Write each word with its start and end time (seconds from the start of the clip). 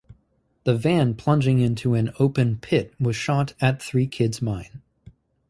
The 0.63 0.75
van 0.75 1.13
plunging 1.13 1.59
into 1.59 1.93
an 1.93 2.11
open 2.19 2.57
pit 2.57 2.91
was 2.99 3.15
shot 3.15 3.53
at 3.61 3.79
Three 3.83 4.07
Kids 4.07 4.41
Mine. 4.41 4.81